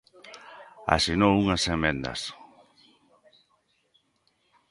Asinou 0.95 1.33
unhas 1.41 1.63
emendas. 1.75 2.21